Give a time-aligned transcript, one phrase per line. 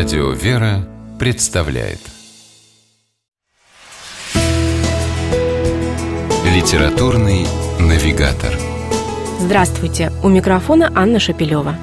[0.00, 0.78] Радио «Вера»
[1.18, 1.98] представляет
[6.46, 7.46] Литературный
[7.78, 8.54] навигатор
[9.40, 10.10] Здравствуйте!
[10.24, 11.76] У микрофона Анна Шапилева.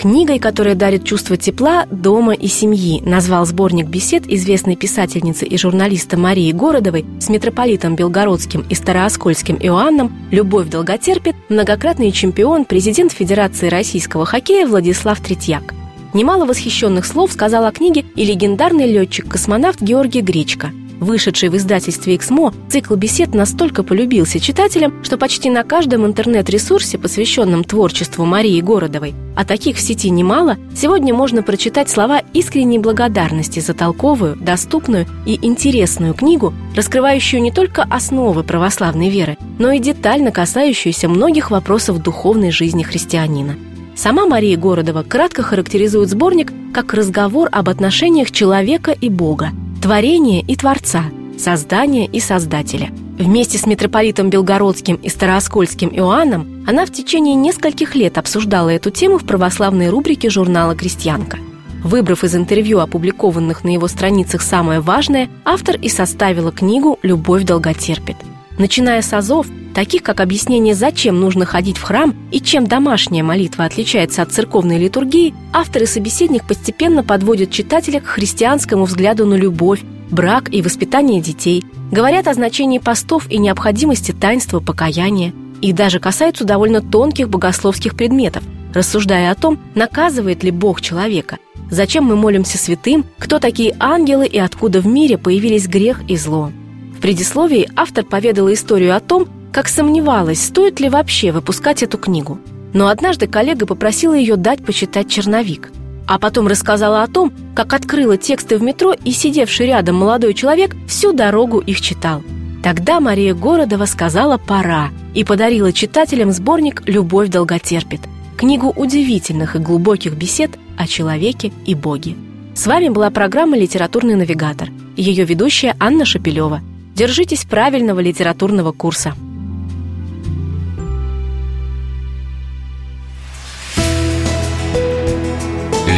[0.00, 6.16] Книгой, которая дарит чувство тепла, дома и семьи, назвал сборник бесед известной писательницы и журналиста
[6.16, 14.24] Марии Городовой с митрополитом Белгородским и Старооскольским Иоанном «Любовь долготерпит» многократный чемпион, президент Федерации российского
[14.24, 15.74] хоккея Владислав Третьяк.
[16.14, 22.52] Немало восхищенных слов сказал о книге и легендарный летчик-космонавт Георгий Гречко– Вышедший в издательстве «Эксмо»
[22.68, 29.46] цикл бесед настолько полюбился читателям, что почти на каждом интернет-ресурсе, посвященном творчеству Марии Городовой, а
[29.46, 36.12] таких в сети немало, сегодня можно прочитать слова искренней благодарности за толковую, доступную и интересную
[36.12, 42.82] книгу, раскрывающую не только основы православной веры, но и детально касающуюся многих вопросов духовной жизни
[42.82, 43.56] христианина.
[43.96, 49.50] Сама Мария Городова кратко характеризует сборник как разговор об отношениях человека и Бога,
[49.80, 51.04] творение и Творца,
[51.38, 52.90] создание и Создателя.
[53.18, 59.18] Вместе с митрополитом Белгородским и Старооскольским Иоанном она в течение нескольких лет обсуждала эту тему
[59.18, 61.38] в православной рубрике журнала «Крестьянка».
[61.82, 68.16] Выбрав из интервью, опубликованных на его страницах самое важное, автор и составила книгу «Любовь долготерпит».
[68.58, 73.64] Начиная с азов, таких как объяснение, зачем нужно ходить в храм и чем домашняя молитва
[73.64, 79.80] отличается от церковной литургии, автор и собеседник постепенно подводят читателя к христианскому взгляду на любовь,
[80.10, 86.44] брак и воспитание детей, говорят о значении постов и необходимости таинства покаяния, и даже касаются
[86.44, 88.42] довольно тонких богословских предметов,
[88.74, 91.38] рассуждая о том, наказывает ли Бог человека,
[91.70, 96.52] зачем мы молимся святым, кто такие ангелы и откуда в мире появились грех и зло.
[96.96, 102.38] В предисловии автор поведал историю о том, как сомневалась, стоит ли вообще выпускать эту книгу.
[102.72, 105.70] Но однажды коллега попросила ее дать почитать черновик.
[106.06, 110.74] А потом рассказала о том, как открыла тексты в метро, и сидевший рядом молодой человек
[110.86, 112.22] всю дорогу их читал.
[112.62, 118.00] Тогда Мария Городова сказала «пора» и подарила читателям сборник «Любовь долготерпит»
[118.36, 122.16] книгу удивительных и глубоких бесед о человеке и Боге.
[122.54, 126.60] С вами была программа «Литературный навигатор» ее ведущая Анна Шапилева.
[126.94, 129.14] Держитесь правильного литературного курса.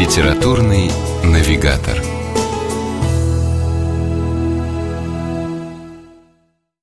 [0.02, 0.90] Литературный
[1.22, 2.11] навигатор.